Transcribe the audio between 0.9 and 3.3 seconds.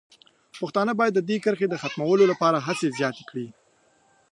باید د دې کرښې د ختمولو لپاره هڅې زیاتې